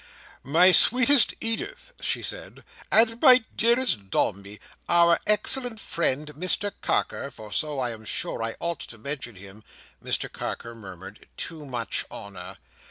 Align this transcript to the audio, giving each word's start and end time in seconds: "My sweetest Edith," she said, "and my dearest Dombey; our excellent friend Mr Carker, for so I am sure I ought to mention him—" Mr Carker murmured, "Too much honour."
"My 0.41 0.71
sweetest 0.71 1.35
Edith," 1.41 1.93
she 2.01 2.23
said, 2.23 2.65
"and 2.91 3.21
my 3.21 3.43
dearest 3.55 4.09
Dombey; 4.09 4.59
our 4.89 5.19
excellent 5.27 5.79
friend 5.79 6.25
Mr 6.33 6.71
Carker, 6.81 7.29
for 7.29 7.51
so 7.51 7.77
I 7.77 7.91
am 7.91 8.05
sure 8.05 8.41
I 8.41 8.55
ought 8.59 8.79
to 8.79 8.97
mention 8.97 9.35
him—" 9.35 9.63
Mr 10.03 10.27
Carker 10.31 10.73
murmured, 10.73 11.27
"Too 11.37 11.67
much 11.67 12.03
honour." 12.09 12.57